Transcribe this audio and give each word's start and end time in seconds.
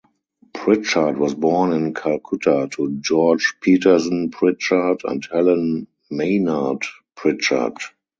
Pritchard 0.55 1.19
was 1.19 1.35
born 1.35 1.71
in 1.73 1.93
Calcutta 1.93 2.67
to 2.71 2.97
George 3.01 3.53
Petersen 3.61 4.31
Pritchard 4.31 5.01
and 5.03 5.23
Helen 5.31 5.85
Maynard 6.09 6.81
Pritchard. 7.15 7.75